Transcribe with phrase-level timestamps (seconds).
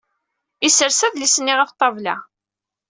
[0.65, 2.15] Isers adlis-nni ɣef ṭṭabla.